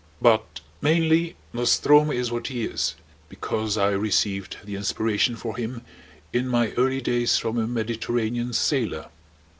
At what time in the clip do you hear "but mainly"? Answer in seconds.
0.19-1.35